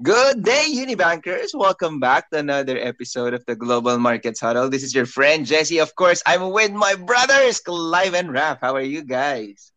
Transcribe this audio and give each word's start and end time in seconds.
Good 0.00 0.48
day, 0.48 0.64
Unibankers. 0.72 1.52
Welcome 1.52 2.00
back 2.00 2.32
to 2.32 2.40
another 2.40 2.80
episode 2.80 3.36
of 3.36 3.44
the 3.44 3.52
Global 3.52 4.00
Markets 4.00 4.40
Huddle. 4.40 4.72
This 4.72 4.80
is 4.80 4.96
your 4.96 5.04
friend 5.04 5.44
Jesse. 5.44 5.76
Of 5.76 5.92
course, 5.92 6.24
I'm 6.24 6.56
with 6.56 6.72
my 6.72 6.96
brothers, 6.96 7.60
Clive 7.60 8.16
and 8.16 8.32
Raph. 8.32 8.64
How 8.64 8.72
are 8.72 8.88
you 8.88 9.04
guys? 9.04 9.76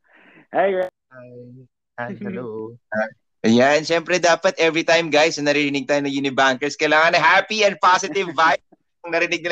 Hi, 0.55 0.88
Hi. 1.99 2.16
hello. 2.23 2.71
Ayan, 3.44 3.84
syempre 3.84 4.16
dapat 4.16 4.55
every 4.55 4.88
time 4.88 5.12
guys 5.12 5.36
na 5.36 5.52
narinig 5.52 5.91
tayo 5.91 6.07
ng 6.07 6.16
Unibankers, 6.16 6.80
kailangan 6.80 7.12
na 7.12 7.20
happy 7.20 7.67
and 7.67 7.76
positive 7.84 8.31
vibe 8.31 8.63
narinig 9.07 9.43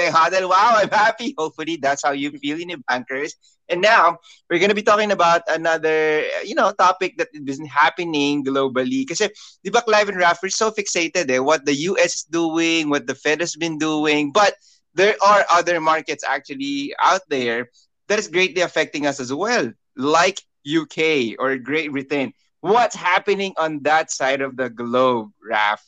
wow, 0.47 0.79
I'm 0.79 0.89
happy. 0.89 1.35
Hopefully, 1.37 1.77
that's 1.81 2.03
how 2.03 2.11
you 2.11 2.31
feel 2.31 2.59
in 2.59 2.83
bankers. 2.87 3.35
And 3.69 3.81
now, 3.81 4.17
we're 4.49 4.59
to 4.59 4.75
be 4.75 4.81
talking 4.81 5.11
about 5.11 5.41
another, 5.47 6.23
you 6.43 6.55
know, 6.55 6.71
topic 6.71 7.17
that 7.17 7.29
is 7.33 7.59
happening 7.69 8.43
globally. 8.43 9.07
Kasi, 9.07 9.29
di 9.63 9.69
ba, 9.71 9.81
Clive 9.81 10.09
and 10.09 10.19
Raph, 10.19 10.39
we're 10.43 10.49
so 10.49 10.71
fixated 10.71 11.29
eh, 11.31 11.39
what 11.39 11.65
the 11.65 11.73
US 11.91 12.15
is 12.15 12.23
doing, 12.23 12.89
what 12.89 13.07
the 13.07 13.15
Fed 13.15 13.39
has 13.39 13.55
been 13.55 13.77
doing. 13.77 14.31
But 14.31 14.55
there 14.93 15.15
are 15.25 15.45
other 15.51 15.79
markets 15.79 16.23
actually 16.27 16.93
out 17.01 17.21
there 17.29 17.69
that 18.07 18.19
is 18.19 18.27
greatly 18.27 18.61
affecting 18.61 19.05
us 19.07 19.19
as 19.19 19.33
well, 19.33 19.71
like 19.95 20.41
UK 20.67 21.35
or 21.39 21.55
Great 21.57 21.91
Britain. 21.91 22.33
What's 22.59 22.95
happening 22.95 23.53
on 23.57 23.83
that 23.83 24.11
side 24.11 24.41
of 24.41 24.55
the 24.57 24.69
globe, 24.69 25.31
Raph? 25.41 25.81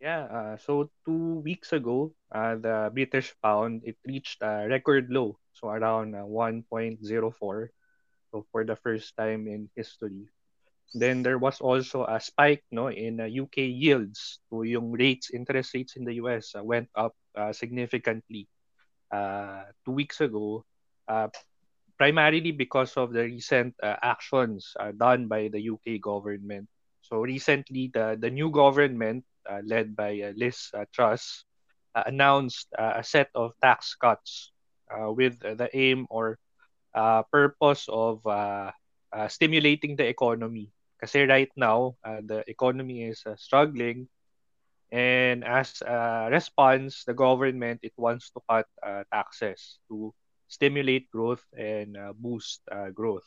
Yeah, 0.00 0.28
uh, 0.28 0.56
so 0.60 0.90
two 1.06 1.40
weeks 1.40 1.72
ago, 1.72 2.12
uh, 2.30 2.56
the 2.56 2.90
British 2.92 3.32
pound 3.42 3.80
it 3.84 3.96
reached 4.04 4.42
a 4.42 4.68
record 4.68 5.08
low, 5.08 5.38
so 5.54 5.68
around 5.68 6.14
uh, 6.14 6.28
1.04. 6.28 7.68
So 8.30 8.44
for 8.52 8.64
the 8.64 8.76
first 8.76 9.16
time 9.16 9.48
in 9.48 9.70
history. 9.74 10.28
Then 10.94 11.22
there 11.22 11.38
was 11.38 11.60
also 11.60 12.04
a 12.04 12.20
spike 12.20 12.64
no 12.70 12.88
in 12.88 13.20
uh, 13.20 13.26
UK 13.26 13.68
yields. 13.72 14.38
So 14.50 14.62
yung 14.62 14.92
rates, 14.92 15.30
interest 15.32 15.74
rates 15.74 15.96
in 15.96 16.04
the 16.04 16.20
US 16.22 16.54
uh, 16.54 16.62
went 16.62 16.88
up 16.94 17.16
uh, 17.34 17.52
significantly 17.52 18.48
uh, 19.10 19.64
two 19.84 19.92
weeks 19.92 20.20
ago, 20.20 20.64
uh, 21.08 21.28
primarily 21.98 22.52
because 22.52 22.96
of 22.96 23.12
the 23.12 23.24
recent 23.24 23.74
uh, 23.82 23.96
actions 24.02 24.74
uh, 24.78 24.92
done 24.92 25.26
by 25.26 25.48
the 25.48 25.60
UK 25.60 26.00
government. 26.00 26.68
So 27.02 27.22
recently, 27.24 27.90
the, 27.92 28.16
the 28.20 28.30
new 28.30 28.50
government 28.50 29.24
Uh, 29.48 29.62
led 29.64 29.94
by 29.94 30.10
uh, 30.20 30.32
Liz 30.36 30.70
uh, 30.74 30.84
Truss, 30.92 31.44
uh, 31.94 32.02
announced 32.06 32.66
uh, 32.78 32.98
a 32.98 33.04
set 33.04 33.30
of 33.34 33.54
tax 33.62 33.94
cuts 33.94 34.52
with 35.14 35.40
the 35.40 35.68
aim 35.74 36.06
or 36.10 36.38
purpose 37.32 37.86
of 37.90 38.22
stimulating 39.28 39.96
the 39.96 40.06
economy. 40.06 40.70
Kasi 41.00 41.26
right 41.26 41.50
now, 41.56 41.96
the 42.02 42.44
economy 42.46 43.10
is 43.10 43.24
struggling 43.36 44.08
and 44.92 45.42
as 45.42 45.82
a 45.82 46.28
response, 46.30 47.04
the 47.04 47.14
government 47.14 47.80
it 47.82 47.92
wants 47.96 48.30
to 48.30 48.40
cut 48.48 48.66
uh, 48.82 49.02
taxes 49.12 49.78
to 49.90 50.14
stimulate 50.46 51.10
growth 51.10 51.42
and 51.58 51.96
uh, 51.96 52.12
boost 52.14 52.62
uh, 52.70 52.90
growth. 52.90 53.26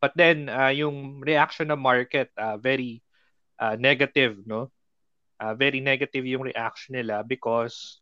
But 0.00 0.12
then 0.16 0.48
yung 0.76 1.20
reaction 1.20 1.70
ng 1.72 1.80
market 1.80 2.30
very 2.60 3.02
negative, 3.76 4.44
no? 4.46 4.72
Uh, 5.40 5.54
very 5.54 5.80
negative 5.80 6.24
yung 6.26 6.42
reaction 6.42 6.96
nila 6.96 7.24
because 7.24 8.00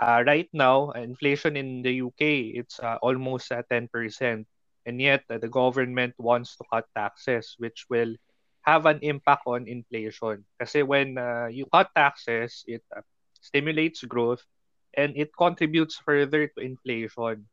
uh, 0.00 0.22
right 0.26 0.48
now, 0.52 0.90
inflation 0.92 1.56
in 1.56 1.82
the 1.82 2.02
UK, 2.02 2.54
it's 2.58 2.80
uh, 2.80 2.98
almost 3.02 3.52
at 3.52 3.68
10%. 3.68 4.44
And 4.86 5.00
yet, 5.00 5.24
uh, 5.30 5.38
the 5.38 5.48
government 5.48 6.14
wants 6.18 6.56
to 6.56 6.64
cut 6.72 6.86
taxes, 6.96 7.54
which 7.58 7.86
will 7.88 8.14
have 8.62 8.86
an 8.86 8.98
impact 9.02 9.42
on 9.46 9.68
inflation. 9.68 10.44
Kasi 10.60 10.82
when 10.82 11.18
uh, 11.18 11.46
you 11.50 11.66
cut 11.72 11.90
taxes, 11.94 12.64
it 12.66 12.82
uh, 12.96 13.00
stimulates 13.40 14.02
growth 14.04 14.42
and 14.94 15.12
it 15.16 15.30
contributes 15.36 15.96
further 16.04 16.48
to 16.48 16.60
inflation. 16.60 17.46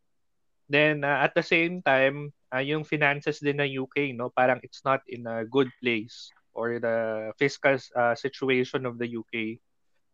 Then, 0.69 1.03
uh, 1.03 1.19
at 1.23 1.35
the 1.35 1.43
same 1.43 1.81
time, 1.83 2.33
uh, 2.53 2.63
yung 2.63 2.83
finances 2.83 3.39
din 3.39 3.59
ng 3.59 3.83
UK, 3.87 4.15
no, 4.15 4.31
parang 4.31 4.59
it's 4.63 4.83
not 4.83 5.03
in 5.07 5.27
a 5.27 5.43
good 5.43 5.67
place 5.83 6.31
or 6.53 6.79
the 6.79 7.31
fiscal 7.39 7.77
uh, 7.95 8.15
situation 8.15 8.85
of 8.85 8.97
the 8.97 9.07
UK 9.07 9.59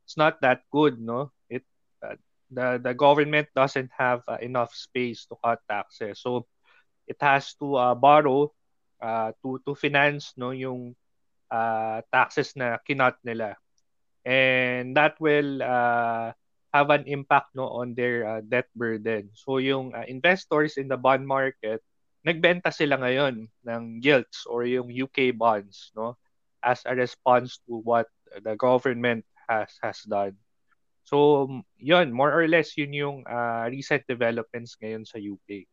it's 0.07 0.15
not 0.15 0.39
that 0.39 0.63
good 0.71 1.03
no? 1.03 1.35
It 1.51 1.67
uh, 1.99 2.15
the 2.47 2.79
the 2.79 2.95
government 2.95 3.51
doesn't 3.51 3.91
have 3.91 4.23
uh, 4.23 4.39
enough 4.39 4.71
space 4.71 5.27
to 5.27 5.35
cut 5.43 5.59
taxes. 5.67 6.23
So 6.23 6.47
it 7.03 7.19
has 7.19 7.51
to 7.59 7.75
uh, 7.75 7.95
borrow 7.99 8.55
uh, 9.03 9.35
to 9.43 9.59
to 9.67 9.75
finance 9.75 10.31
no 10.39 10.55
yung 10.55 10.95
uh, 11.51 11.99
taxes 12.07 12.55
na 12.55 12.79
kinat 12.87 13.19
nila. 13.27 13.59
And 14.23 14.95
that 14.95 15.19
will 15.19 15.59
uh, 15.59 16.31
have 16.71 16.87
an 16.87 17.03
impact 17.03 17.51
no 17.51 17.67
on 17.67 17.99
their 17.99 18.23
uh, 18.23 18.39
debt 18.47 18.71
burden. 18.79 19.35
So 19.35 19.59
yung 19.59 19.91
uh, 19.91 20.07
investors 20.07 20.79
in 20.79 20.87
the 20.87 20.95
bond 20.95 21.27
market 21.27 21.83
nagbenta 22.23 22.71
sila 22.71 22.99
ngayon 22.99 23.47
ng 23.47 23.83
gilts 23.99 24.47
or 24.47 24.67
yung 24.67 24.87
UK 24.91 25.31
bonds 25.31 25.95
no 25.95 26.19
as 26.67 26.83
a 26.83 26.91
response 26.91 27.63
to 27.71 27.79
what 27.79 28.11
the 28.43 28.59
government 28.59 29.23
has 29.47 29.71
has 29.79 30.03
done. 30.03 30.35
So, 31.07 31.47
yun, 31.79 32.11
more 32.11 32.35
or 32.35 32.51
less, 32.51 32.75
yun 32.75 32.91
yung 32.91 33.23
uh, 33.23 33.71
recent 33.71 34.03
developments 34.11 34.75
ngayon 34.75 35.07
sa 35.07 35.15
UK. 35.15 35.63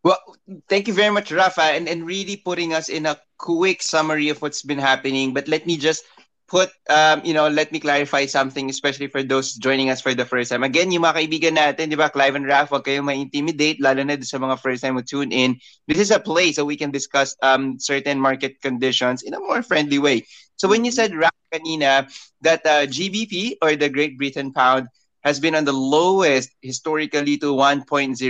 Well, 0.00 0.16
thank 0.72 0.88
you 0.88 0.96
very 0.96 1.12
much, 1.12 1.28
Rafa, 1.28 1.76
and, 1.76 1.84
and 1.84 2.08
really 2.08 2.40
putting 2.40 2.72
us 2.72 2.88
in 2.88 3.04
a 3.04 3.20
quick 3.36 3.84
summary 3.84 4.32
of 4.32 4.40
what's 4.40 4.64
been 4.64 4.80
happening. 4.80 5.36
But 5.36 5.52
let 5.52 5.68
me 5.68 5.76
just 5.76 6.08
put, 6.50 6.68
um, 6.90 7.22
you 7.24 7.32
know, 7.32 7.46
let 7.46 7.70
me 7.70 7.78
clarify 7.78 8.26
something, 8.26 8.68
especially 8.68 9.06
for 9.06 9.22
those 9.22 9.54
joining 9.54 9.88
us 9.88 10.02
for 10.02 10.12
the 10.12 10.26
first 10.26 10.50
time. 10.50 10.66
Again, 10.66 10.90
yung 10.90 11.06
mga 11.06 11.22
kaibigan 11.22 11.54
natin, 11.54 11.88
di 11.88 11.94
ba, 11.94 12.10
Clive 12.10 12.34
and 12.34 12.44
Raph, 12.44 12.74
huwag 12.74 12.82
kayong 12.82 13.06
ma-intimidate, 13.06 13.78
lalo 13.78 14.02
na 14.02 14.18
sa 14.18 14.42
mga 14.42 14.58
first 14.58 14.82
time 14.82 14.98
who 14.98 15.06
tune 15.06 15.30
in. 15.30 15.54
This 15.86 16.02
is 16.02 16.10
a 16.10 16.18
place 16.18 16.58
so 16.58 16.66
we 16.66 16.74
can 16.74 16.90
discuss 16.90 17.38
um, 17.40 17.78
certain 17.78 18.18
market 18.18 18.58
conditions 18.58 19.22
in 19.22 19.32
a 19.32 19.40
more 19.40 19.62
friendly 19.62 20.02
way. 20.02 20.26
So 20.58 20.66
when 20.66 20.84
you 20.84 20.90
said, 20.90 21.14
Raph, 21.14 21.38
kanina, 21.54 22.10
that 22.42 22.66
uh, 22.66 22.90
GBP 22.90 23.62
or 23.62 23.78
the 23.78 23.88
Great 23.88 24.18
Britain 24.18 24.50
pound 24.50 24.90
has 25.22 25.38
been 25.38 25.54
on 25.54 25.64
the 25.64 25.72
lowest 25.72 26.50
historically 26.66 27.38
to 27.38 27.54
1.04. 27.54 28.26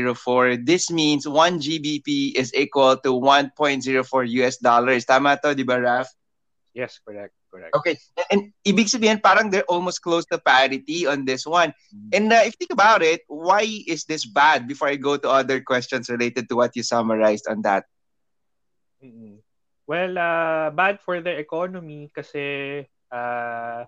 This 0.67 0.93
means 0.93 1.25
1 1.25 1.57
GBP 1.57 2.37
is 2.37 2.53
equal 2.53 3.01
to 3.01 3.17
1.04 3.17 3.97
US 4.45 4.61
dollars. 4.61 5.09
Tama 5.09 5.41
to, 5.41 5.57
di 5.57 5.65
ba, 5.65 5.81
Raph? 5.81 6.13
Yes, 6.77 7.01
correct. 7.01 7.40
Correct. 7.51 7.75
Okay. 7.75 7.99
And, 8.17 8.27
and 8.31 8.41
ibig 8.63 8.87
sabihin, 8.87 9.19
parang 9.19 9.51
they're 9.51 9.67
almost 9.67 10.07
close 10.07 10.25
to 10.31 10.39
parity 10.39 11.07
on 11.07 11.27
this 11.27 11.45
one. 11.45 11.75
Mm-hmm. 11.91 12.11
And 12.15 12.25
uh, 12.33 12.47
if 12.47 12.55
you 12.55 12.67
think 12.67 12.73
about 12.73 13.03
it, 13.03 13.27
why 13.27 13.67
is 13.67 14.07
this 14.07 14.25
bad? 14.25 14.71
Before 14.71 14.87
I 14.87 14.95
go 14.95 15.19
to 15.19 15.29
other 15.29 15.61
questions 15.61 16.09
related 16.09 16.49
to 16.49 16.57
what 16.57 16.79
you 16.79 16.87
summarized 16.87 17.51
on 17.51 17.63
that. 17.63 17.91
Mm-hmm. 19.03 19.43
Well, 19.91 20.15
uh, 20.15 20.71
bad 20.71 21.03
for 21.03 21.19
the 21.19 21.35
economy 21.35 22.15
kasi 22.15 22.87
uh, 23.11 23.83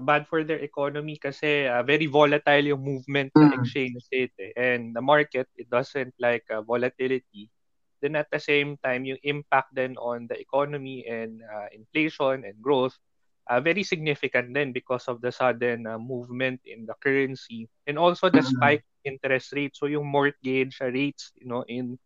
bad 0.00 0.24
for 0.24 0.40
their 0.40 0.64
economy 0.64 1.20
kasi 1.20 1.68
uh, 1.68 1.84
very 1.84 2.08
volatile 2.08 2.64
yung 2.64 2.80
movement 2.80 3.28
mm. 3.36 3.44
ng 3.44 3.52
exchange 3.60 4.00
rate 4.08 4.32
eh. 4.40 4.52
and 4.56 4.96
the 4.96 5.04
market 5.04 5.44
it 5.60 5.68
doesn't 5.68 6.16
like 6.16 6.48
uh, 6.48 6.64
volatility 6.64 7.52
then 8.02 8.18
at 8.18 8.28
the 8.34 8.42
same 8.42 8.76
time, 8.82 9.06
yung 9.06 9.22
impact 9.22 9.70
then 9.72 9.94
on 9.96 10.26
the 10.26 10.34
economy 10.34 11.06
and 11.06 11.40
uh, 11.46 11.70
inflation 11.70 12.42
and 12.42 12.58
growth, 12.58 12.98
uh, 13.46 13.62
very 13.62 13.82
significant 13.82 14.52
then 14.52 14.74
because 14.74 15.06
of 15.06 15.22
the 15.22 15.30
sudden 15.30 15.86
uh, 15.86 15.98
movement 15.98 16.60
in 16.66 16.84
the 16.86 16.94
currency 16.98 17.70
and 17.86 17.98
also 17.98 18.28
the 18.28 18.42
mm-hmm. 18.42 18.58
spike 18.58 18.84
interest 19.06 19.54
rate. 19.54 19.74
So 19.78 19.86
yung 19.86 20.06
mortgage 20.06 20.82
rates, 20.82 21.32
you 21.38 21.46
know, 21.46 21.62
in 21.70 21.98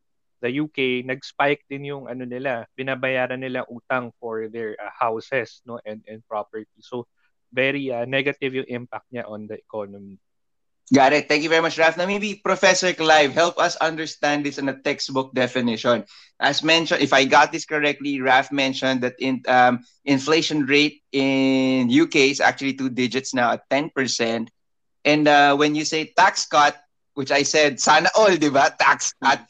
the 0.45 0.53
UK, 0.53 1.05
nag-spike 1.09 1.65
din 1.69 1.89
yung 1.89 2.13
ano 2.13 2.29
nila, 2.29 2.69
binabayaran 2.77 3.41
nila 3.41 3.65
utang 3.73 4.13
for 4.21 4.49
their 4.53 4.77
uh, 4.77 4.93
houses, 4.93 5.65
no, 5.65 5.81
and 5.89 6.05
and 6.05 6.21
property. 6.29 6.81
So 6.85 7.09
very 7.53 7.89
uh, 7.89 8.05
negative 8.05 8.53
yung 8.53 8.69
impact 8.69 9.09
niya 9.09 9.25
on 9.25 9.49
the 9.49 9.57
economy. 9.57 10.21
Got 10.95 11.13
it. 11.13 11.27
Thank 11.27 11.43
you 11.43 11.49
very 11.49 11.63
much, 11.63 11.79
Raf. 11.79 11.97
Now, 11.97 12.07
maybe 12.07 12.41
Professor 12.45 12.93
Clive, 12.93 13.33
help 13.35 13.59
us 13.59 13.75
understand 13.77 14.47
this 14.47 14.59
in 14.59 14.69
a 14.69 14.79
textbook 14.79 15.35
definition. 15.35 16.05
As 16.39 16.63
mentioned, 16.63 17.03
if 17.03 17.13
I 17.13 17.25
got 17.25 17.51
this 17.51 17.65
correctly, 17.65 18.21
Raf 18.21 18.53
mentioned 18.53 19.01
that 19.01 19.15
in 19.19 19.43
um, 19.49 19.83
inflation 20.05 20.65
rate 20.65 21.03
in 21.11 21.91
UK 21.91 22.31
is 22.31 22.41
actually 22.41 22.75
two 22.75 22.89
digits 22.89 23.35
now 23.35 23.51
at 23.51 23.69
10%. 23.69 24.47
And 25.05 25.27
uh, 25.27 25.57
when 25.57 25.75
you 25.75 25.85
say 25.85 26.13
tax 26.17 26.47
cut, 26.47 26.77
which 27.15 27.33
I 27.33 27.43
said, 27.43 27.81
sana 27.81 28.11
all, 28.15 28.37
di 28.37 28.49
ba? 28.49 28.71
Tax 28.79 29.13
cut. 29.23 29.43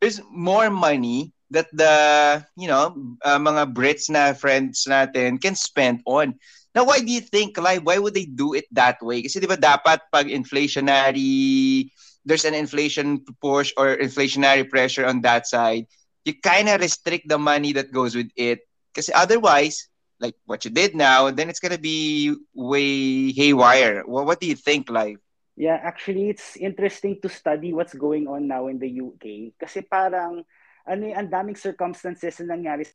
There's 0.00 0.20
more 0.32 0.68
money 0.68 1.32
that 1.50 1.68
the, 1.72 2.44
you 2.56 2.66
know, 2.66 3.16
uh, 3.22 3.38
mga 3.38 3.72
Brits 3.72 4.10
na 4.10 4.32
friends 4.32 4.86
natin 4.88 5.40
can 5.40 5.54
spend 5.54 6.02
on. 6.06 6.34
Now, 6.74 6.88
why 6.88 7.00
do 7.00 7.12
you 7.12 7.20
think, 7.20 7.60
like, 7.60 7.84
why 7.84 7.98
would 7.98 8.14
they 8.14 8.24
do 8.24 8.54
it 8.54 8.64
that 8.72 8.96
way? 9.04 9.20
Kasi 9.20 9.40
di 9.40 9.46
ba 9.46 9.60
dapat 9.60 10.08
pag 10.08 10.32
inflationary, 10.32 11.92
there's 12.24 12.48
an 12.48 12.56
inflation 12.56 13.20
push 13.40 13.72
or 13.76 13.96
inflationary 14.00 14.64
pressure 14.64 15.04
on 15.04 15.20
that 15.20 15.46
side, 15.46 15.84
you 16.24 16.32
kind 16.40 16.68
of 16.68 16.80
restrict 16.80 17.28
the 17.28 17.36
money 17.36 17.72
that 17.76 17.92
goes 17.92 18.16
with 18.16 18.30
it. 18.36 18.64
Kasi 18.96 19.12
otherwise, 19.12 19.88
like 20.22 20.38
what 20.46 20.64
you 20.64 20.70
did 20.70 20.94
now, 20.94 21.28
then 21.30 21.50
it's 21.50 21.60
gonna 21.60 21.76
be 21.76 22.32
way 22.54 23.32
haywire. 23.32 24.06
Well, 24.06 24.24
what 24.24 24.40
do 24.40 24.46
you 24.46 24.56
think, 24.56 24.88
like? 24.88 25.18
Yeah, 25.56 25.76
actually, 25.76 26.30
it's 26.30 26.56
interesting 26.56 27.20
to 27.20 27.28
study 27.28 27.76
what's 27.76 27.92
going 27.92 28.24
on 28.24 28.48
now 28.48 28.72
in 28.72 28.80
the 28.80 28.88
UK. 28.88 29.52
Kasi 29.60 29.84
parang, 29.84 30.40
ano 30.88 31.02
eh, 31.04 31.12
ang 31.12 31.28
daming 31.28 31.58
circumstances 31.58 32.40
na 32.40 32.56
nangyari 32.56 32.88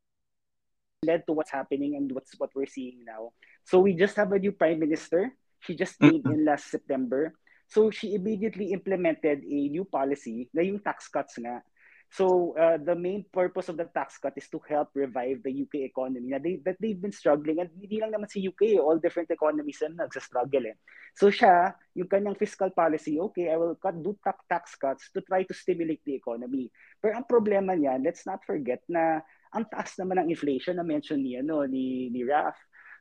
led 1.06 1.21
to 1.29 1.33
what's 1.38 1.53
happening 1.53 1.94
and 1.94 2.09
what's 2.09 2.33
what 2.41 2.50
we're 2.57 2.65
seeing 2.65 3.06
now. 3.06 3.29
So 3.68 3.84
we 3.84 4.00
just 4.00 4.16
have 4.16 4.31
a 4.31 4.40
new 4.40 4.56
prime 4.56 4.80
minister. 4.80 5.36
She 5.60 5.75
just 5.75 6.00
came 6.00 6.24
in 6.24 6.48
last 6.48 6.72
September. 6.72 7.36
So 7.68 7.92
she 7.92 8.16
immediately 8.16 8.72
implemented 8.72 9.44
a 9.44 9.60
new 9.68 9.84
policy 9.84 10.48
na 10.56 10.64
yung 10.64 10.80
tax 10.80 11.12
cuts 11.12 11.36
nga. 11.36 11.60
So 12.08 12.56
uh, 12.56 12.80
the 12.80 12.96
main 12.96 13.28
purpose 13.36 13.68
of 13.68 13.75
the 13.75 13.92
tax 13.92 14.16
cut 14.24 14.31
is 14.40 14.48
to 14.56 14.64
help 14.72 14.96
revive 14.96 15.44
the 15.44 15.52
UK 15.52 15.92
economy 15.92 16.31
na 16.31 16.40
they, 16.40 16.64
that 16.64 16.80
they've 16.80 16.96
been 16.96 17.12
struggling 17.12 17.60
and 17.60 17.68
hindi 17.75 18.00
lang 18.00 18.16
naman 18.16 18.31
si 18.31 18.48
UK, 18.48 18.80
all 18.80 18.96
different 19.04 19.28
economies 19.28 19.84
na 19.84 20.08
nagsa-struggle 20.08 20.72
eh. 20.72 20.80
So 21.20 21.28
siya, 21.28 21.75
yung 22.00 22.08
kanyang 22.08 22.40
fiscal 22.40 22.72
policy, 22.72 23.20
okay, 23.20 23.52
I 23.52 23.60
will 23.60 23.75
cut, 23.75 24.00
do 24.00 24.16
tax, 24.24 24.40
tax 24.48 24.63
cuts 24.80 25.12
to 25.12 25.20
try 25.28 25.44
to 25.44 25.52
stimulate 25.52 26.00
the 26.08 26.16
economy. 26.16 26.72
Pero 27.04 27.20
ang 27.20 27.28
problema 27.28 27.75
niyan, 27.75 28.08
let's 28.08 28.24
not 28.24 28.40
forget 28.48 28.80
na 28.88 29.20
ang 29.52 29.68
taas 29.68 30.00
naman 30.00 30.24
ng 30.24 30.31
inflation 30.31 30.80
na 30.80 30.88
mention 30.88 31.20
ni, 31.20 31.36
ano, 31.36 31.68
ni, 31.68 32.08
ni 32.08 32.24
Raf. 32.24 32.56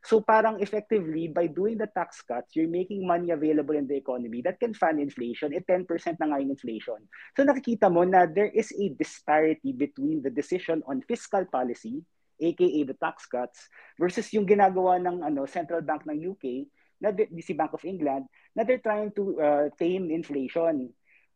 So 0.07 0.23
parang 0.23 0.63
effectively, 0.63 1.27
by 1.27 1.51
doing 1.51 1.75
the 1.75 1.91
tax 1.91 2.23
cuts, 2.23 2.55
you're 2.55 2.71
making 2.71 3.03
money 3.03 3.35
available 3.35 3.75
in 3.75 3.91
the 3.91 3.99
economy 3.99 4.39
that 4.47 4.55
can 4.55 4.71
fund 4.71 5.03
inflation. 5.03 5.51
Eh, 5.51 5.59
10% 5.59 5.83
na 6.23 6.31
nga 6.31 6.39
yung 6.39 6.55
inflation. 6.55 7.03
So 7.35 7.43
nakikita 7.43 7.91
mo 7.91 8.07
na 8.07 8.23
there 8.23 8.47
is 8.47 8.71
a 8.71 8.95
disparity 8.95 9.75
between 9.75 10.23
the 10.23 10.31
decision 10.31 10.79
on 10.87 11.03
fiscal 11.03 11.43
policy, 11.51 11.99
aka 12.39 12.79
the 12.87 12.95
tax 12.95 13.27
cuts, 13.27 13.67
versus 13.99 14.31
yung 14.31 14.47
ginagawa 14.47 14.95
ng 14.95 15.27
ano, 15.27 15.43
central 15.43 15.83
bank 15.83 16.07
ng 16.07 16.23
UK, 16.23 16.71
na 17.03 17.11
si 17.43 17.51
Bank 17.51 17.75
of 17.75 17.83
England, 17.83 18.31
na 18.55 18.63
they're 18.63 18.79
trying 18.79 19.11
to 19.11 19.35
uh, 19.43 19.67
tame 19.75 20.07
inflation. 20.07 20.87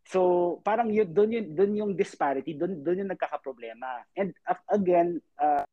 So, 0.08 0.64
parang 0.64 0.96
yun, 0.96 1.12
doon 1.12 1.36
yun, 1.36 1.48
doon 1.54 1.72
yung 1.76 1.92
disparity, 2.00 2.56
doon, 2.56 2.88
doon 2.88 3.04
yung 3.04 3.12
nagkakaproblema. 3.12 4.08
And 4.16 4.32
uh, 4.48 4.58
again, 4.72 5.20
uh, 5.38 5.68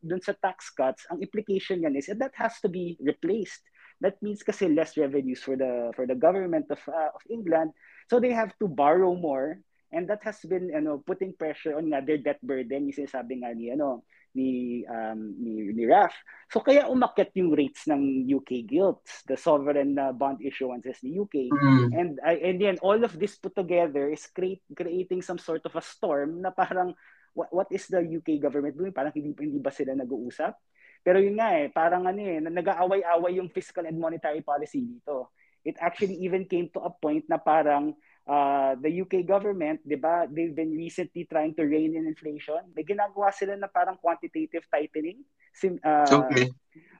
dun 0.00 0.20
sa 0.20 0.32
tax 0.36 0.72
cuts, 0.72 1.04
ang 1.12 1.20
implication 1.20 1.80
niyan 1.80 1.96
is 1.96 2.08
that 2.08 2.34
has 2.36 2.56
to 2.60 2.68
be 2.68 2.96
replaced. 3.00 3.62
That 4.00 4.16
means 4.24 4.40
kasi 4.40 4.72
less 4.72 4.96
revenues 4.96 5.44
for 5.44 5.60
the 5.60 5.92
for 5.92 6.08
the 6.08 6.16
government 6.16 6.72
of 6.72 6.80
uh, 6.88 7.12
of 7.12 7.22
England. 7.28 7.76
So 8.08 8.16
they 8.16 8.32
have 8.32 8.56
to 8.64 8.66
borrow 8.66 9.12
more 9.12 9.60
and 9.92 10.08
that 10.08 10.24
has 10.24 10.40
been 10.46 10.72
ano 10.72 11.02
putting 11.04 11.36
pressure 11.36 11.76
on 11.76 11.92
nga 11.92 12.00
their 12.00 12.18
debt 12.18 12.40
burden 12.40 12.88
yung 12.88 12.96
sinasabi 12.96 13.44
nga 13.44 13.52
ni 13.52 13.74
ano 13.74 14.06
ni 14.34 14.80
um 14.86 15.34
ni, 15.36 15.74
ni 15.74 15.84
Raf. 15.86 16.14
So 16.48 16.62
kaya 16.62 16.86
umakyat 16.86 17.34
yung 17.34 17.50
rates 17.50 17.90
ng 17.90 18.26
UK 18.30 18.64
gilts, 18.66 19.26
the 19.26 19.34
sovereign 19.34 19.98
uh, 19.98 20.14
bond 20.14 20.38
issuances 20.40 21.02
ni 21.02 21.18
UK. 21.18 21.50
Mm. 21.50 21.86
And 21.90 22.12
uh, 22.22 22.38
and 22.38 22.56
then 22.62 22.76
all 22.80 22.98
of 23.02 23.18
this 23.18 23.36
put 23.36 23.58
together 23.58 24.10
is 24.10 24.30
create, 24.30 24.62
creating 24.74 25.22
some 25.22 25.38
sort 25.38 25.66
of 25.66 25.74
a 25.74 25.82
storm 25.82 26.42
na 26.46 26.54
parang 26.54 26.94
what, 27.34 27.50
what 27.52 27.68
is 27.70 27.86
the 27.86 28.02
UK 28.02 28.40
government 28.40 28.76
doing? 28.76 28.92
Parang 28.92 29.12
hindi, 29.14 29.34
hindi 29.34 29.58
ba 29.58 29.70
sila 29.70 29.94
nag-uusap? 29.94 30.54
Pero 31.00 31.16
yun 31.16 31.40
nga 31.40 31.56
eh, 31.56 31.72
parang 31.72 32.04
ano 32.04 32.20
eh, 32.20 32.38
nag-aaway-away 32.44 33.40
yung 33.40 33.48
fiscal 33.48 33.88
and 33.88 33.96
monetary 33.96 34.44
policy 34.44 34.84
dito. 34.84 35.32
It 35.64 35.76
actually 35.80 36.16
even 36.24 36.48
came 36.48 36.72
to 36.72 36.80
a 36.84 36.92
point 36.92 37.24
na 37.28 37.36
parang 37.36 37.96
uh, 38.24 38.76
the 38.80 38.88
UK 39.04 39.24
government, 39.24 39.80
di 39.84 39.96
ba, 39.96 40.24
they've 40.28 40.52
been 40.52 40.72
recently 40.72 41.24
trying 41.28 41.52
to 41.56 41.64
rein 41.64 41.96
in 41.96 42.08
inflation. 42.08 42.60
May 42.72 42.84
ginagawa 42.84 43.32
sila 43.32 43.56
na 43.56 43.68
parang 43.68 43.96
quantitative 44.00 44.64
tightening. 44.68 45.24
Sim, 45.52 45.80
uh, 45.84 46.24
okay. 46.24 46.48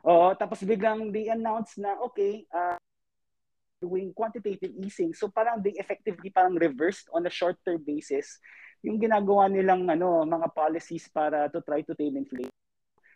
Oo, 0.04 0.32
tapos 0.36 0.64
biglang 0.64 1.12
they 1.12 1.28
announced 1.28 1.76
na, 1.80 1.96
okay, 2.04 2.44
uh, 2.52 2.76
doing 3.80 4.12
quantitative 4.12 4.72
easing. 4.76 5.16
So 5.16 5.32
parang 5.32 5.64
they 5.64 5.72
effectively 5.80 6.28
parang 6.28 6.56
reversed 6.56 7.08
on 7.16 7.24
a 7.24 7.32
short-term 7.32 7.80
basis 7.80 8.36
yung 8.84 8.96
ginagawa 9.00 9.48
nilang 9.48 9.88
ano 9.88 10.24
mga 10.24 10.48
policies 10.56 11.08
para 11.12 11.48
to 11.52 11.60
try 11.60 11.84
to 11.84 11.92
tame 11.96 12.16
inflation. 12.16 12.52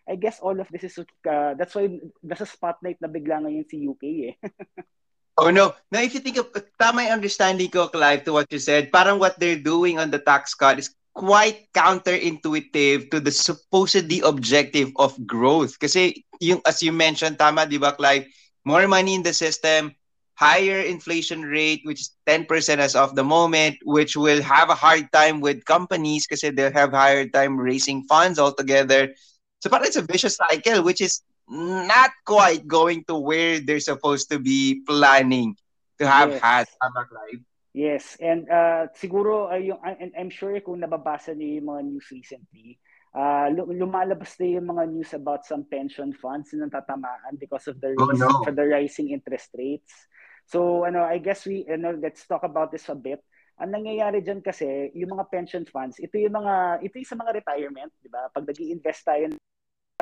I 0.04 0.20
guess 0.20 0.36
all 0.44 0.56
of 0.60 0.68
this 0.68 0.84
is 0.84 1.00
uh, 1.00 1.56
that's 1.56 1.72
why 1.72 1.88
nasa 2.20 2.44
spotlight 2.44 3.00
na 3.00 3.08
bigla 3.08 3.40
ngayon 3.40 3.64
si 3.64 3.88
UK 3.88 4.04
eh. 4.28 4.34
oh 5.40 5.48
no. 5.48 5.72
Now 5.88 6.04
if 6.04 6.12
you 6.12 6.20
think 6.20 6.36
of 6.36 6.52
tama 6.76 7.08
yung 7.08 7.24
understanding 7.24 7.72
ko 7.72 7.88
Clive 7.88 8.28
to 8.28 8.36
what 8.36 8.52
you 8.52 8.60
said, 8.60 8.92
parang 8.92 9.16
what 9.16 9.40
they're 9.40 9.60
doing 9.60 9.96
on 9.96 10.12
the 10.12 10.20
tax 10.20 10.52
cut 10.52 10.76
is 10.76 10.92
quite 11.16 11.72
counterintuitive 11.72 13.08
to 13.08 13.22
the 13.22 13.32
supposedly 13.32 14.20
objective 14.20 14.92
of 15.00 15.16
growth. 15.24 15.80
Kasi 15.80 16.20
yung 16.44 16.60
as 16.68 16.84
you 16.84 16.92
mentioned 16.92 17.40
tama 17.40 17.64
'di 17.64 17.80
ba 17.80 17.96
Clive, 17.96 18.28
more 18.68 18.84
money 18.84 19.16
in 19.16 19.24
the 19.24 19.32
system, 19.32 19.96
higher 20.34 20.80
inflation 20.80 21.42
rate, 21.42 21.80
which 21.84 22.00
is 22.00 22.10
10% 22.26 22.78
as 22.78 22.94
of 22.94 23.14
the 23.14 23.24
moment, 23.24 23.78
which 23.84 24.16
will 24.16 24.42
have 24.42 24.70
a 24.70 24.74
hard 24.74 25.10
time 25.12 25.40
with 25.40 25.64
companies 25.64 26.26
because 26.26 26.42
they'll 26.42 26.72
have 26.72 26.90
higher 26.90 27.26
time 27.28 27.56
raising 27.56 28.02
funds 28.04 28.38
altogether. 28.38 29.14
So 29.62 29.70
but 29.70 29.86
it's 29.86 29.96
a 29.96 30.02
vicious 30.02 30.36
cycle, 30.36 30.82
which 30.82 31.00
is 31.00 31.22
not 31.48 32.10
quite 32.24 32.66
going 32.66 33.04
to 33.08 33.16
where 33.16 33.60
they're 33.60 33.80
supposed 33.80 34.30
to 34.30 34.38
be 34.38 34.82
planning 34.86 35.56
to 35.98 36.08
have 36.08 36.30
yes. 36.30 36.40
had 36.42 36.66
Live. 36.82 37.42
Yes, 37.74 38.16
and 38.22 38.46
uh, 38.46 38.86
siguro 38.94 39.50
uh, 39.50 39.58
yung, 39.58 39.82
and 39.82 40.14
I'm 40.14 40.30
sure 40.30 40.54
kung 40.62 40.78
nababasa 40.78 41.34
niyo 41.34 41.58
yung 41.58 41.68
mga 41.74 41.82
news 41.90 42.06
recently, 42.14 42.78
uh, 43.10 43.50
lumalabas 43.50 44.38
na 44.38 44.46
yung 44.46 44.70
mga 44.70 44.84
news 44.94 45.10
about 45.10 45.42
some 45.42 45.66
pension 45.66 46.14
funds 46.14 46.54
na 46.54 46.70
tatamaan 46.70 47.34
because 47.34 47.66
of 47.66 47.82
the, 47.82 47.90
oh, 47.98 48.14
no. 48.14 48.46
for 48.46 48.54
the 48.54 48.62
rising 48.62 49.10
interest 49.10 49.50
rates. 49.58 50.06
So 50.44 50.84
ano, 50.84 51.04
I 51.04 51.18
guess 51.18 51.48
we 51.48 51.64
ano, 51.68 51.96
let's 51.96 52.26
talk 52.28 52.44
about 52.44 52.72
this 52.72 52.88
a 52.88 52.96
bit. 52.96 53.20
Ang 53.62 53.70
nangyayari 53.70 54.18
diyan 54.18 54.42
kasi, 54.42 54.90
yung 54.98 55.14
mga 55.14 55.30
pension 55.30 55.62
funds, 55.62 56.02
ito 56.02 56.18
yung 56.18 56.34
mga 56.34 56.82
ito 56.82 56.98
yung 56.98 57.10
sa 57.10 57.18
mga 57.18 57.32
retirement, 57.38 57.90
'di 58.02 58.10
ba? 58.10 58.26
Pag 58.34 58.50
nag-iinvest 58.50 59.02
tayo 59.06 59.30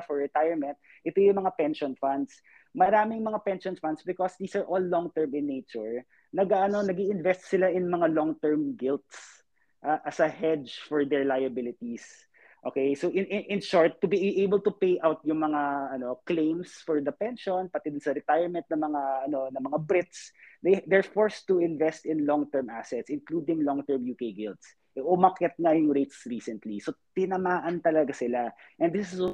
for 0.08 0.18
retirement, 0.18 0.74
ito 1.04 1.20
yung 1.20 1.44
mga 1.44 1.52
pension 1.54 1.92
funds. 2.00 2.40
Maraming 2.72 3.20
mga 3.20 3.44
pension 3.44 3.76
funds 3.76 4.00
because 4.00 4.32
these 4.40 4.56
are 4.56 4.64
all 4.64 4.80
long-term 4.80 5.36
in 5.36 5.44
nature. 5.44 6.00
Nag-ano, 6.32 6.80
nag-iinvest 6.80 7.44
sila 7.44 7.68
in 7.68 7.92
mga 7.92 8.16
long-term 8.16 8.80
gilts 8.80 9.44
uh, 9.84 10.00
as 10.08 10.16
a 10.24 10.28
hedge 10.28 10.80
for 10.88 11.04
their 11.04 11.28
liabilities. 11.28 12.08
Okay, 12.62 12.94
so 12.94 13.10
in, 13.10 13.26
in 13.26 13.58
in 13.58 13.60
short, 13.60 13.98
to 13.98 14.06
be 14.06 14.46
able 14.46 14.62
to 14.62 14.70
pay 14.70 14.94
out 15.02 15.18
yung 15.26 15.42
mga 15.42 15.98
ano 15.98 16.22
claims 16.22 16.78
for 16.86 17.02
the 17.02 17.10
pension 17.10 17.66
pati 17.66 17.90
din 17.90 17.98
sa 17.98 18.14
retirement 18.14 18.62
ng 18.70 18.78
mga 18.78 19.02
ano 19.26 19.50
ng 19.50 19.62
mga 19.66 19.78
Brits, 19.82 20.30
they 20.62 20.78
they're 20.86 21.02
forced 21.02 21.50
to 21.50 21.58
invest 21.58 22.06
in 22.06 22.22
long-term 22.22 22.70
assets 22.70 23.10
including 23.10 23.66
long-term 23.66 24.06
UK 24.06 24.30
gilts. 24.38 24.78
E, 24.94 25.02
umakyat 25.02 25.58
na 25.58 25.74
yung 25.74 25.90
rates 25.90 26.22
recently. 26.30 26.78
So 26.78 26.94
tinamaan 27.18 27.82
talaga 27.82 28.14
sila. 28.14 28.54
And 28.78 28.94
this 28.94 29.10
is 29.10 29.26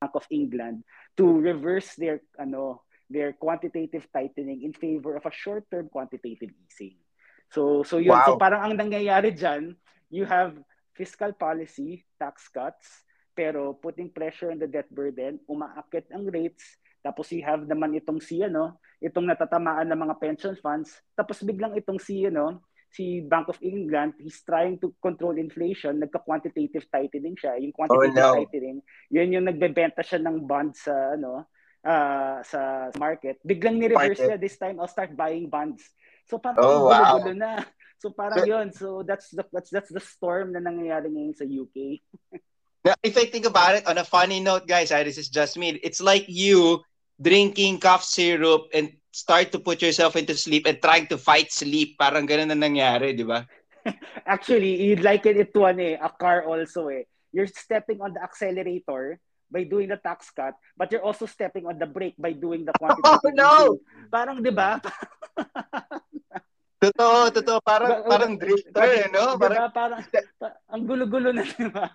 Bank 0.00 0.16
of 0.16 0.24
England 0.32 0.88
to 1.20 1.36
reverse 1.36 2.00
their 2.00 2.24
ano 2.40 2.80
their 3.12 3.36
quantitative 3.36 4.08
tightening 4.08 4.64
in 4.64 4.72
favor 4.72 5.20
of 5.20 5.28
a 5.28 5.36
short-term 5.36 5.92
quantitative 5.92 6.48
easing. 6.48 6.96
So 7.52 7.84
so 7.84 8.00
yun 8.00 8.16
wow. 8.16 8.24
so 8.24 8.40
parang 8.40 8.64
ang 8.64 8.74
nangyayari 8.80 9.36
diyan, 9.36 9.76
you 10.08 10.24
have 10.24 10.56
fiscal 10.96 11.36
policy, 11.36 12.02
tax 12.16 12.48
cuts, 12.48 13.04
pero 13.36 13.76
putting 13.76 14.08
pressure 14.08 14.48
on 14.48 14.56
the 14.56 14.66
debt 14.66 14.88
burden, 14.88 15.36
umaakit 15.44 16.08
ang 16.08 16.24
rates, 16.32 16.80
tapos 17.04 17.28
you 17.30 17.44
have 17.44 17.68
naman 17.68 17.94
itong 18.00 18.18
si 18.18 18.40
ano, 18.40 18.80
itong 18.98 19.28
natatamaan 19.28 19.86
ng 19.92 20.00
mga 20.08 20.16
pension 20.16 20.56
funds, 20.58 21.04
tapos 21.12 21.44
biglang 21.44 21.76
itong 21.76 22.00
si 22.00 22.24
ano, 22.26 22.64
si 22.96 23.20
Bank 23.20 23.52
of 23.52 23.60
England, 23.60 24.16
he's 24.16 24.40
trying 24.40 24.80
to 24.80 24.88
control 25.04 25.36
inflation, 25.36 26.00
nagka-quantitative 26.00 26.88
tightening 26.88 27.36
siya. 27.36 27.60
Yung 27.60 27.76
quantitative 27.76 28.16
oh, 28.16 28.32
no. 28.32 28.36
tightening, 28.40 28.78
yun 29.12 29.34
yung 29.36 29.44
nagbebenta 29.44 30.00
siya 30.00 30.24
ng 30.24 30.48
bonds 30.48 30.88
sa 30.88 31.12
ano, 31.12 31.44
uh, 31.84 32.40
sa 32.40 32.88
market. 32.96 33.36
Biglang 33.44 33.76
ni-reverse 33.76 34.24
niya 34.24 34.40
this 34.40 34.56
time, 34.56 34.80
I'll 34.80 34.90
start 34.90 35.12
buying 35.12 35.52
bonds. 35.52 35.84
So 36.26 36.40
parang 36.40 36.64
oh, 36.64 36.90
wow. 36.90 37.20
gulo 37.20 37.36
na. 37.36 37.62
So 37.98 38.12
parang 38.12 38.44
so, 38.44 38.44
yun. 38.44 38.66
So 38.72 38.88
that's 39.02 39.32
the 39.32 39.44
that's 39.52 39.70
that's 39.72 39.92
the 39.92 40.04
storm 40.04 40.52
na 40.52 40.60
nangyayari 40.60 41.08
ngayon 41.08 41.36
sa 41.36 41.44
UK. 41.48 42.00
if 43.02 43.16
I 43.16 43.26
think 43.26 43.48
about 43.48 43.80
it 43.80 43.84
on 43.88 43.98
a 43.98 44.06
funny 44.06 44.38
note, 44.38 44.68
guys, 44.68 44.92
ah, 44.92 45.02
this 45.02 45.18
is 45.18 45.32
just 45.32 45.56
me. 45.56 45.80
It's 45.80 46.00
like 46.00 46.28
you 46.28 46.84
drinking 47.16 47.80
cough 47.80 48.04
syrup 48.04 48.68
and 48.76 48.92
start 49.10 49.50
to 49.52 49.58
put 49.58 49.80
yourself 49.80 50.14
into 50.14 50.36
sleep 50.36 50.68
and 50.68 50.76
trying 50.80 51.08
to 51.08 51.16
fight 51.16 51.48
sleep. 51.48 51.96
Parang 51.96 52.28
ganun 52.28 52.52
na 52.52 52.58
nangyari, 52.58 53.16
di 53.16 53.24
ba? 53.24 53.48
Actually, 54.28 54.76
you'd 54.76 55.00
liken 55.00 55.40
it 55.40 55.56
to 55.56 55.64
an, 55.64 55.80
eh, 55.80 55.96
a 55.96 56.12
car 56.12 56.44
also 56.44 56.92
eh. 56.92 57.08
You're 57.32 57.48
stepping 57.48 58.00
on 58.00 58.12
the 58.12 58.22
accelerator 58.22 59.20
by 59.50 59.64
doing 59.64 59.88
the 59.88 59.96
tax 59.96 60.30
cut, 60.30 60.54
but 60.76 60.90
you're 60.90 61.04
also 61.04 61.24
stepping 61.24 61.66
on 61.66 61.78
the 61.78 61.86
brake 61.86 62.18
by 62.18 62.32
doing 62.32 62.64
the 62.64 62.72
quantitative 62.76 63.20
Oh, 63.24 63.32
no! 63.32 63.54
Parang, 64.10 64.42
di 64.42 64.50
ba? 64.50 64.82
Totoo, 66.76 67.32
totoo. 67.32 67.58
Parang, 67.64 68.04
ba, 68.04 68.08
parang 68.08 68.32
drifter, 68.36 68.84
eh, 68.84 69.08
no? 69.08 69.40
Parang, 69.40 69.72
parang, 69.72 70.00
ang 70.68 70.82
gulo-gulo 70.84 71.32
na, 71.32 71.42
di 71.56 71.72
ba? 71.72 71.88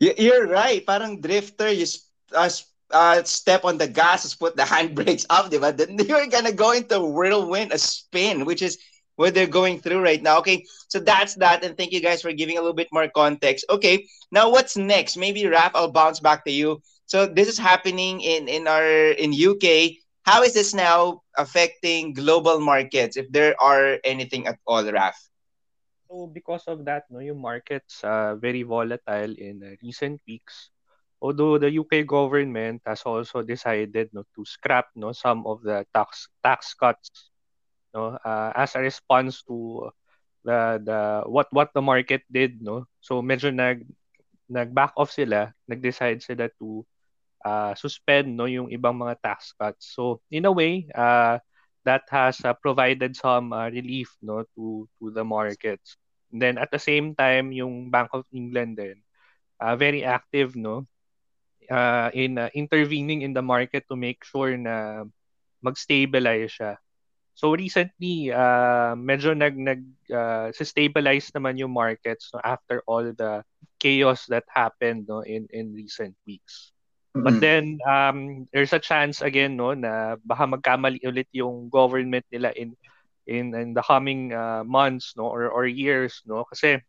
You're 0.00 0.48
right. 0.48 0.80
Parang 0.84 1.20
drifter. 1.20 1.68
You 1.68 1.84
uh, 2.32 2.48
uh, 2.92 3.22
step 3.24 3.64
on 3.64 3.78
the 3.78 3.88
gas, 3.88 4.34
put 4.34 4.56
the 4.56 4.62
handbrakes 4.68 5.26
up, 5.30 5.50
diba? 5.50 5.76
then 5.76 5.98
you're 6.08 6.26
gonna 6.26 6.52
go 6.52 6.72
into 6.72 7.00
whirlwind, 7.00 7.72
a 7.72 7.78
spin, 7.78 8.44
which 8.44 8.62
is 8.62 8.78
what 9.16 9.34
they're 9.34 9.46
going 9.46 9.80
through 9.80 10.02
right 10.02 10.22
now. 10.22 10.38
Okay, 10.38 10.64
so 10.88 10.98
that's 10.98 11.34
that, 11.36 11.64
and 11.64 11.76
thank 11.76 11.92
you 11.92 12.00
guys 12.00 12.22
for 12.22 12.32
giving 12.32 12.56
a 12.56 12.60
little 12.60 12.76
bit 12.76 12.88
more 12.92 13.08
context. 13.08 13.64
Okay, 13.68 14.06
now 14.30 14.50
what's 14.50 14.76
next? 14.76 15.16
Maybe 15.16 15.46
Raf, 15.46 15.72
I'll 15.74 15.90
bounce 15.90 16.20
back 16.20 16.44
to 16.44 16.52
you. 16.52 16.80
So 17.06 17.26
this 17.26 17.48
is 17.48 17.58
happening 17.58 18.20
in 18.20 18.48
in 18.48 18.66
our 18.66 19.12
in 19.12 19.32
UK. 19.32 20.00
How 20.22 20.42
is 20.42 20.54
this 20.54 20.74
now 20.74 21.22
affecting 21.36 22.14
global 22.14 22.60
markets, 22.60 23.16
if 23.16 23.30
there 23.30 23.58
are 23.58 23.98
anything 24.04 24.46
at 24.46 24.58
all, 24.66 24.86
Raf? 24.86 25.18
So 26.06 26.30
because 26.30 26.62
of 26.68 26.84
that, 26.86 27.10
no, 27.10 27.18
yung 27.18 27.40
markets 27.40 28.04
uh, 28.04 28.36
very 28.36 28.62
volatile 28.62 29.34
in 29.34 29.62
uh, 29.64 29.74
recent 29.82 30.20
weeks. 30.28 30.70
Although 31.22 31.58
the 31.58 31.70
UK 31.70 32.06
government 32.06 32.82
has 32.86 33.02
also 33.02 33.42
decided 33.42 34.10
no, 34.12 34.22
to 34.34 34.44
scrap 34.44 34.90
no, 34.94 35.10
some 35.10 35.46
of 35.46 35.62
the 35.62 35.86
tax 35.94 36.28
tax 36.42 36.74
cuts 36.74 37.30
no, 37.94 38.18
uh, 38.24 38.52
as 38.54 38.74
a 38.74 38.80
response 38.80 39.42
to 39.46 39.90
the 40.44 40.82
the 40.82 41.00
what 41.30 41.46
what 41.54 41.70
the 41.74 41.82
market 41.82 42.22
did 42.26 42.58
no 42.58 42.86
so 42.98 43.22
medyo 43.22 43.54
nag 43.54 43.86
nag 44.50 44.74
back 44.74 44.90
off 44.98 45.14
sila 45.14 45.54
nag-decide 45.70 46.18
sila 46.18 46.50
to 46.58 46.82
uh, 47.44 47.74
suspend 47.74 48.34
no 48.34 48.46
yung 48.46 48.68
ibang 48.70 48.96
mga 48.96 49.18
tax 49.22 49.52
cuts 49.56 49.92
so 49.94 50.20
in 50.30 50.46
a 50.46 50.52
way 50.52 50.86
uh, 50.94 51.38
that 51.84 52.06
has 52.10 52.38
uh, 52.46 52.54
provided 52.54 53.14
some 53.16 53.52
uh, 53.52 53.68
relief 53.70 54.14
no 54.22 54.46
to 54.54 54.86
to 54.98 55.10
the 55.10 55.24
markets 55.24 55.96
and 56.32 56.40
then 56.40 56.56
at 56.58 56.70
the 56.70 56.80
same 56.80 57.14
time 57.14 57.52
yung 57.52 57.90
Bank 57.90 58.10
of 58.14 58.24
England 58.32 58.78
din 58.78 59.02
uh, 59.60 59.74
very 59.76 60.02
active 60.02 60.54
no 60.56 60.86
uh, 61.70 62.10
in 62.14 62.38
uh, 62.38 62.50
intervening 62.54 63.22
in 63.22 63.32
the 63.32 63.42
market 63.42 63.84
to 63.88 63.96
make 63.96 64.24
sure 64.24 64.56
na 64.56 65.04
mag-stabilize 65.62 66.50
siya. 66.50 66.76
So 67.32 67.54
recently, 67.56 68.28
uh, 68.28 68.92
medyo 68.98 69.32
nag 69.32 69.56
nag 69.56 69.80
uh, 70.12 70.52
stabilize 70.52 71.32
naman 71.32 71.56
yung 71.56 71.72
markets 71.72 72.28
no, 72.34 72.42
after 72.44 72.84
all 72.84 73.06
the 73.08 73.40
chaos 73.80 74.28
that 74.28 74.44
happened 74.52 75.08
no 75.08 75.24
in 75.24 75.48
in 75.48 75.72
recent 75.72 76.12
weeks. 76.28 76.71
Mm-hmm. 77.12 77.24
But 77.28 77.36
then 77.44 77.64
um 77.84 78.18
there's 78.52 78.72
a 78.72 78.80
chance 78.80 79.20
again 79.20 79.60
no 79.60 79.76
na 79.76 80.16
baka 80.24 80.48
magkamali 80.48 81.04
ulit 81.04 81.28
yung 81.36 81.68
government 81.68 82.24
nila 82.32 82.56
in 82.56 82.72
in 83.28 83.52
in 83.52 83.76
the 83.76 83.84
coming 83.84 84.32
uh, 84.32 84.64
months 84.64 85.12
no 85.14 85.28
or 85.28 85.52
or 85.52 85.68
years 85.68 86.24
no 86.24 86.48
kasi 86.48 86.80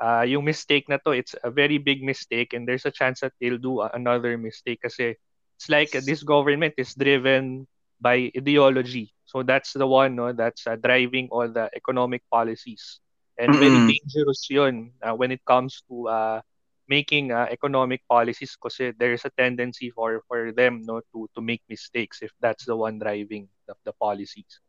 uh, 0.00 0.24
yung 0.26 0.44
mistake 0.44 0.88
na 0.88 0.98
to, 0.98 1.12
it's 1.12 1.34
a 1.44 1.50
very 1.50 1.78
big 1.78 2.02
mistake 2.02 2.52
and 2.52 2.66
there's 2.66 2.86
a 2.86 2.90
chance 2.90 3.20
that 3.20 3.32
they'll 3.40 3.58
do 3.60 3.82
another 3.94 4.36
mistake 4.38 4.80
kasi 4.82 5.14
it's 5.56 5.68
like 5.70 5.90
this 6.04 6.22
government 6.22 6.74
is 6.78 6.94
driven 6.94 7.66
by 8.00 8.30
ideology. 8.36 9.14
So 9.24 9.42
that's 9.42 9.72
the 9.72 9.86
one 9.86 10.16
no 10.16 10.32
that's 10.32 10.66
uh, 10.66 10.76
driving 10.76 11.28
all 11.30 11.48
the 11.48 11.70
economic 11.74 12.22
policies. 12.30 13.00
And 13.38 13.50
mm-hmm. 13.50 13.62
very 13.62 13.80
dangerous 13.98 14.46
yun 14.50 14.92
uh, 15.02 15.14
when 15.14 15.32
it 15.32 15.42
comes 15.46 15.82
to 15.90 16.08
uh, 16.08 16.38
making 16.88 17.32
uh, 17.32 17.46
economic 17.50 18.02
policies 18.08 18.56
kasi 18.56 18.92
there's 18.98 19.24
a 19.24 19.32
tendency 19.36 19.90
for 19.90 20.20
for 20.28 20.52
them 20.52 20.82
no 20.84 21.00
to 21.12 21.28
to 21.34 21.40
make 21.40 21.62
mistakes 21.68 22.20
if 22.20 22.32
that's 22.40 22.64
the 22.64 22.76
one 22.76 22.98
driving 22.98 23.48
the, 23.66 23.74
the 23.84 23.92
policies. 23.96 24.60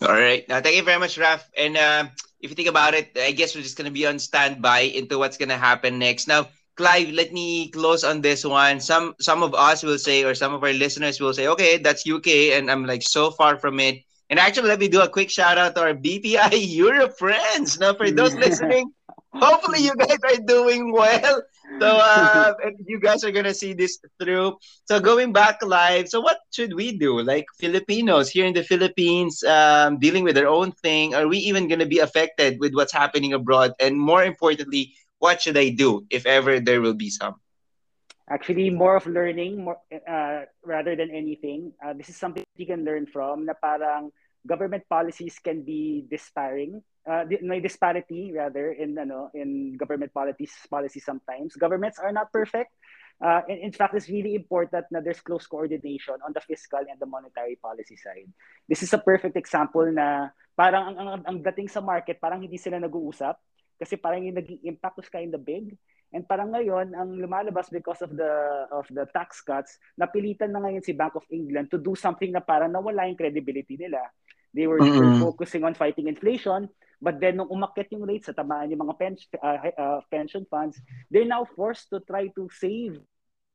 All 0.00 0.16
right. 0.16 0.48
Now, 0.48 0.60
thank 0.60 0.76
you 0.76 0.82
very 0.82 0.98
much, 0.98 1.18
Raf. 1.18 1.44
And 1.56 1.76
uh, 1.76 2.08
if 2.40 2.48
you 2.48 2.56
think 2.56 2.68
about 2.68 2.94
it, 2.94 3.12
I 3.20 3.32
guess 3.32 3.54
we're 3.54 3.60
just 3.60 3.76
going 3.76 3.84
to 3.84 3.92
be 3.92 4.06
on 4.06 4.18
standby 4.18 4.96
into 4.96 5.18
what's 5.18 5.36
going 5.36 5.52
to 5.52 5.60
happen 5.60 5.98
next. 5.98 6.26
Now, 6.26 6.48
Clive, 6.76 7.10
let 7.12 7.32
me 7.32 7.68
close 7.68 8.04
on 8.04 8.22
this 8.22 8.44
one. 8.44 8.80
Some 8.80 9.14
some 9.20 9.42
of 9.42 9.52
us 9.52 9.82
will 9.82 9.98
say, 9.98 10.24
or 10.24 10.34
some 10.34 10.54
of 10.54 10.64
our 10.64 10.72
listeners 10.72 11.20
will 11.20 11.34
say, 11.34 11.48
okay, 11.48 11.76
that's 11.76 12.08
UK, 12.08 12.56
and 12.56 12.70
I'm 12.70 12.86
like 12.86 13.02
so 13.02 13.30
far 13.30 13.58
from 13.58 13.78
it. 13.80 14.00
And 14.30 14.38
actually, 14.38 14.68
let 14.68 14.78
me 14.78 14.88
do 14.88 15.02
a 15.02 15.08
quick 15.08 15.28
shout 15.28 15.58
out 15.58 15.74
to 15.74 15.82
our 15.82 15.92
BPI 15.92 16.56
Europe 16.72 17.18
friends. 17.18 17.78
Now, 17.78 17.92
for 17.92 18.10
those 18.10 18.34
listening, 18.40 18.92
hopefully 19.32 19.80
you 19.80 19.94
guys 19.96 20.18
are 20.24 20.42
doing 20.44 20.92
well. 20.92 21.42
So 21.80 21.86
uh, 21.96 22.52
you 22.86 23.00
guys 23.00 23.24
are 23.24 23.30
gonna 23.30 23.54
see 23.54 23.72
this 23.72 23.98
through. 24.20 24.56
So 24.84 25.00
going 25.00 25.32
back 25.32 25.62
live. 25.62 26.08
So 26.08 26.20
what 26.20 26.38
should 26.52 26.74
we 26.74 26.96
do? 26.96 27.20
Like 27.20 27.46
Filipinos 27.58 28.30
here 28.30 28.46
in 28.46 28.54
the 28.54 28.62
Philippines, 28.64 29.42
um, 29.44 29.98
dealing 29.98 30.24
with 30.24 30.34
their 30.34 30.48
own 30.48 30.72
thing. 30.72 31.14
Are 31.14 31.28
we 31.28 31.38
even 31.38 31.68
gonna 31.68 31.86
be 31.86 31.98
affected 31.98 32.58
with 32.60 32.74
what's 32.74 32.92
happening 32.92 33.32
abroad? 33.32 33.72
And 33.80 33.98
more 33.98 34.24
importantly, 34.24 34.94
what 35.18 35.40
should 35.42 35.56
I 35.56 35.70
do 35.70 36.06
if 36.10 36.26
ever 36.26 36.60
there 36.60 36.80
will 36.80 36.94
be 36.94 37.10
some? 37.10 37.36
Actually, 38.30 38.70
more 38.70 38.96
of 38.96 39.06
learning, 39.06 39.64
more 39.64 39.78
uh, 40.08 40.46
rather 40.64 40.94
than 40.96 41.10
anything. 41.10 41.72
Uh, 41.84 41.92
this 41.92 42.08
is 42.08 42.16
something 42.16 42.44
you 42.56 42.66
can 42.66 42.84
learn 42.84 43.06
from. 43.06 43.44
Na 43.44 43.54
parang 43.54 44.12
government 44.46 44.84
policies 44.88 45.38
can 45.42 45.62
be 45.62 46.04
disparaging 46.08 46.82
uh, 47.06 47.24
may 47.42 47.60
disparity 47.60 48.32
rather 48.34 48.72
in 48.72 48.98
ano 48.98 49.30
in 49.32 49.76
government 49.76 50.12
policies 50.12 50.52
policies 50.68 51.04
sometimes. 51.04 51.56
Governments 51.56 51.98
are 51.98 52.12
not 52.12 52.32
perfect. 52.32 52.72
Uh, 53.20 53.44
in, 53.48 53.68
in 53.68 53.72
fact 53.72 53.92
it's 53.92 54.08
really 54.08 54.34
important 54.34 54.84
that 54.90 55.04
there's 55.04 55.20
close 55.20 55.44
coordination 55.46 56.16
on 56.24 56.32
the 56.32 56.40
fiscal 56.40 56.80
and 56.80 56.96
the 56.98 57.08
monetary 57.08 57.56
policy 57.60 57.96
side. 57.96 58.28
This 58.68 58.82
is 58.82 58.92
a 58.96 59.00
perfect 59.00 59.36
example 59.36 59.84
na 59.92 60.32
parang 60.56 60.96
ang, 60.96 60.96
ang, 60.96 61.22
ang 61.28 61.38
dating 61.44 61.68
sa 61.68 61.84
market 61.84 62.20
parang 62.20 62.40
hindi 62.40 62.56
sila 62.56 62.80
nag-uusap 62.80 63.36
kasi 63.80 63.96
parang 63.96 64.24
yung 64.24 64.36
naging 64.36 64.60
impact 64.64 64.96
was 65.00 65.08
kind 65.12 65.32
of 65.32 65.44
big. 65.44 65.76
And 66.10 66.26
parang 66.26 66.50
ngayon 66.50 66.90
ang 66.96 67.22
lumalabas 67.22 67.70
because 67.70 68.02
of 68.02 68.10
the 68.18 68.32
of 68.74 68.82
the 68.90 69.06
tax 69.14 69.46
cuts 69.46 69.78
napilitan 69.94 70.50
na 70.50 70.58
ngayon 70.58 70.82
si 70.82 70.90
Bank 70.90 71.14
of 71.14 71.28
England 71.30 71.70
to 71.70 71.78
do 71.78 71.94
something 71.94 72.34
na 72.34 72.42
parang 72.42 72.72
nawala 72.72 73.06
yung 73.06 73.20
credibility 73.20 73.78
nila. 73.78 74.00
They 74.50 74.66
were, 74.66 74.82
mm-hmm. 74.82 74.98
were 74.98 75.14
focusing 75.22 75.62
on 75.62 75.78
fighting 75.78 76.10
inflation 76.10 76.66
But 77.00 77.18
then, 77.18 77.40
nung 77.40 77.48
umakyat 77.48 77.88
yung 77.96 78.04
rates 78.04 78.28
sa 78.28 78.36
tamaan 78.36 78.68
yung 78.68 78.84
mga 78.84 78.94
pen, 79.00 79.16
uh, 79.40 79.58
uh, 79.72 80.00
pension 80.12 80.44
funds, 80.52 80.76
they're 81.08 81.28
now 81.28 81.48
forced 81.56 81.88
to 81.90 82.04
try 82.04 82.28
to 82.36 82.44
save 82.52 83.00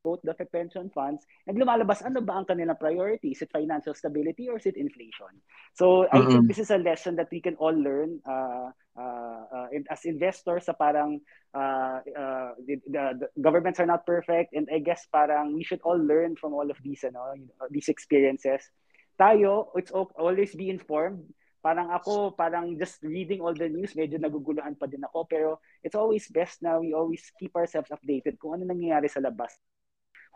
both 0.05 0.21
the 0.21 0.37
pension 0.37 0.93
funds 0.93 1.25
and 1.49 1.57
lumalabas 1.57 2.05
ano 2.05 2.21
ba 2.21 2.37
ang 2.37 2.45
kanilang 2.45 2.77
priority? 2.77 3.33
Is 3.33 3.41
it 3.41 3.49
financial 3.49 3.97
stability 3.97 4.45
or 4.45 4.61
is 4.61 4.69
it 4.69 4.77
inflation? 4.77 5.33
So 5.73 6.05
mm-hmm. 6.05 6.13
i 6.13 6.19
think 6.29 6.45
this 6.45 6.61
is 6.61 6.69
a 6.69 6.77
lesson 6.77 7.17
that 7.17 7.33
we 7.33 7.41
can 7.41 7.57
all 7.57 7.73
learn 7.73 8.21
uh, 8.21 8.69
uh, 8.93 9.41
uh, 9.49 9.67
as 9.89 10.05
investors 10.05 10.69
sa 10.69 10.77
parang 10.77 11.17
uh, 11.57 12.05
uh, 12.05 12.53
the, 12.69 12.77
the, 12.85 13.03
the 13.25 13.27
governments 13.41 13.81
are 13.81 13.89
not 13.89 14.05
perfect 14.05 14.53
and 14.53 14.69
i 14.69 14.77
guess 14.77 15.09
parang 15.09 15.57
we 15.57 15.65
should 15.65 15.81
all 15.81 15.97
learn 15.97 16.37
from 16.37 16.53
all 16.53 16.69
of 16.69 16.77
these 16.85 17.01
ano 17.01 17.33
these 17.73 17.89
experiences. 17.89 18.69
Tayo 19.17 19.73
it's 19.73 19.89
always 19.89 20.53
be 20.53 20.69
informed 20.69 21.25
parang 21.65 21.89
ako, 21.89 22.37
parang 22.37 22.77
just 22.77 23.01
reading 23.01 23.41
all 23.41 23.57
the 23.57 23.65
news, 23.65 23.97
medyo 23.97 24.21
naguguluhan 24.21 24.77
pa 24.77 24.85
din 24.85 25.01
ako. 25.01 25.25
Pero 25.25 25.49
it's 25.81 25.97
always 25.97 26.29
best 26.29 26.61
na 26.61 26.77
we 26.77 26.93
always 26.93 27.25
keep 27.41 27.49
ourselves 27.57 27.89
updated 27.89 28.37
kung 28.37 28.53
ano 28.53 28.69
nangyayari 28.69 29.09
sa 29.09 29.17
labas. 29.17 29.57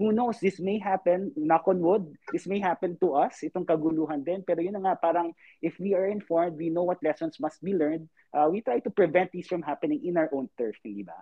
Who 0.01 0.09
knows, 0.09 0.41
this 0.41 0.57
may 0.57 0.81
happen, 0.81 1.29
knock 1.37 1.69
on 1.69 1.85
wood, 1.85 2.09
this 2.33 2.49
may 2.49 2.57
happen 2.57 2.97
to 3.03 3.19
us, 3.19 3.45
itong 3.45 3.67
kaguluhan 3.67 4.25
din. 4.25 4.41
Pero 4.41 4.63
yun 4.63 4.79
nga, 4.81 4.97
parang 4.97 5.35
if 5.61 5.77
we 5.77 5.93
are 5.93 6.09
informed, 6.09 6.57
we 6.57 6.73
know 6.73 6.87
what 6.87 7.03
lessons 7.05 7.37
must 7.37 7.61
be 7.61 7.77
learned, 7.77 8.09
uh, 8.33 8.49
we 8.49 8.65
try 8.65 8.81
to 8.81 8.89
prevent 8.89 9.29
these 9.29 9.45
from 9.45 9.61
happening 9.61 10.01
in 10.01 10.17
our 10.17 10.31
own 10.33 10.49
turf, 10.57 10.79
di 10.81 11.05
ba? 11.05 11.19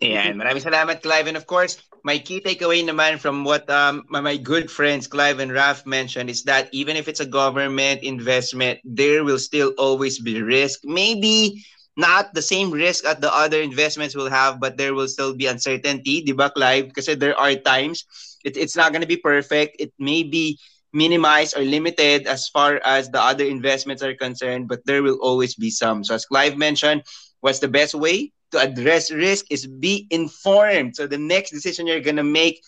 Ayan, 0.00 0.40
maraming 0.40 0.64
salamat, 0.64 1.02
Clive. 1.04 1.28
And 1.28 1.36
of 1.36 1.46
course, 1.46 1.76
my 2.04 2.18
key 2.18 2.40
takeaway 2.40 2.80
naman 2.84 3.20
from 3.20 3.44
what 3.44 3.68
um, 3.68 4.04
my 4.08 4.36
good 4.36 4.70
friends 4.70 5.06
Clive 5.06 5.40
and 5.40 5.52
Raf 5.52 5.84
mentioned 5.84 6.30
is 6.30 6.44
that 6.44 6.68
even 6.72 6.96
if 6.96 7.08
it's 7.08 7.20
a 7.20 7.28
government 7.28 8.02
investment, 8.02 8.80
there 8.84 9.24
will 9.24 9.38
still 9.38 9.72
always 9.76 10.18
be 10.18 10.40
risk. 10.40 10.80
Maybe 10.84 11.64
not 11.96 12.34
the 12.34 12.42
same 12.42 12.70
risk 12.72 13.04
that 13.04 13.20
the 13.20 13.32
other 13.32 13.60
investments 13.60 14.16
will 14.16 14.28
have, 14.30 14.58
but 14.58 14.76
there 14.76 14.94
will 14.94 15.08
still 15.08 15.34
be 15.34 15.46
uncertainty, 15.46 16.22
di 16.22 16.32
ba, 16.32 16.50
Clive? 16.50 16.88
Because 16.88 17.06
there 17.06 17.36
are 17.36 17.54
times 17.54 18.04
it, 18.44 18.56
it's 18.56 18.76
not 18.76 18.92
going 18.92 19.02
to 19.02 19.08
be 19.10 19.20
perfect. 19.20 19.76
It 19.78 19.92
may 19.98 20.22
be 20.22 20.58
minimized 20.92 21.56
or 21.56 21.62
limited 21.62 22.26
as 22.26 22.48
far 22.48 22.80
as 22.84 23.10
the 23.10 23.20
other 23.20 23.44
investments 23.44 24.02
are 24.02 24.14
concerned, 24.14 24.68
but 24.68 24.86
there 24.86 25.02
will 25.02 25.18
always 25.20 25.54
be 25.54 25.70
some. 25.70 26.04
So 26.04 26.14
as 26.14 26.24
Clive 26.24 26.56
mentioned, 26.56 27.02
what's 27.44 27.60
the 27.60 27.68
best 27.68 27.94
way? 27.94 28.32
to 28.54 28.60
address 28.60 29.10
risk 29.10 29.46
is 29.50 29.66
be 29.66 30.06
informed. 30.10 30.96
So 30.96 31.06
the 31.06 31.18
next 31.18 31.50
decision 31.50 31.86
you're 31.86 32.00
going 32.00 32.22
to 32.22 32.24
make, 32.24 32.62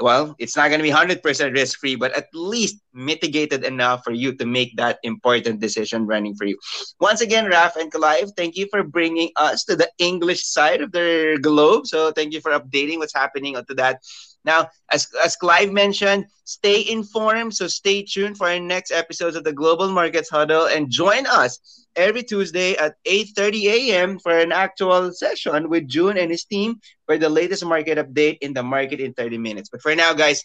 well, 0.00 0.34
it's 0.38 0.56
not 0.56 0.68
going 0.68 0.78
to 0.78 0.86
be 0.86 0.90
100% 0.90 1.52
risk 1.52 1.78
free, 1.80 1.96
but 1.96 2.12
at 2.16 2.26
least 2.32 2.76
mitigated 2.94 3.64
enough 3.64 4.02
for 4.04 4.12
you 4.12 4.34
to 4.36 4.46
make 4.46 4.76
that 4.76 4.98
important 5.02 5.60
decision 5.60 6.06
running 6.06 6.34
for 6.36 6.44
you. 6.44 6.56
Once 7.00 7.20
again, 7.20 7.46
Raf 7.46 7.76
and 7.76 7.90
Clive, 7.90 8.30
thank 8.36 8.56
you 8.56 8.66
for 8.70 8.82
bringing 8.84 9.30
us 9.36 9.64
to 9.64 9.74
the 9.76 9.90
English 9.98 10.44
side 10.46 10.80
of 10.80 10.92
the 10.92 11.38
globe. 11.42 11.86
So 11.86 12.12
thank 12.12 12.32
you 12.32 12.40
for 12.40 12.52
updating 12.52 12.98
what's 12.98 13.14
happening 13.14 13.56
onto 13.56 13.74
that. 13.74 14.00
Now, 14.46 14.70
as, 14.90 15.08
as 15.24 15.36
Clive 15.36 15.72
mentioned, 15.72 16.26
stay 16.44 16.88
informed. 16.88 17.54
So 17.54 17.68
stay 17.68 18.02
tuned 18.02 18.38
for 18.38 18.48
our 18.48 18.60
next 18.60 18.92
episodes 18.92 19.36
of 19.36 19.44
the 19.44 19.52
Global 19.52 19.90
Markets 19.90 20.30
Huddle 20.30 20.66
and 20.66 20.90
join 20.90 21.26
us 21.26 21.86
every 21.96 22.22
Tuesday 22.22 22.76
at 22.76 22.96
8.30 23.04 23.66
a.m. 23.66 24.18
for 24.18 24.38
an 24.38 24.52
actual 24.52 25.12
session 25.12 25.68
with 25.68 25.88
June 25.88 26.16
and 26.18 26.30
his 26.30 26.44
team 26.44 26.80
for 27.06 27.18
the 27.18 27.28
latest 27.28 27.64
market 27.66 27.98
update 27.98 28.38
in 28.40 28.54
the 28.54 28.62
market 28.62 29.00
in 29.00 29.12
30 29.14 29.38
minutes. 29.38 29.68
But 29.70 29.82
for 29.82 29.94
now, 29.94 30.14
guys, 30.14 30.44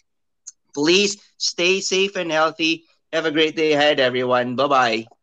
Please 0.74 1.16
stay 1.38 1.80
safe 1.80 2.16
and 2.16 2.30
healthy. 2.30 2.84
Have 3.12 3.26
a 3.26 3.30
great 3.32 3.56
day 3.56 3.72
ahead, 3.72 4.00
everyone. 4.00 4.56
Bye 4.56 4.66
bye. 4.68 5.21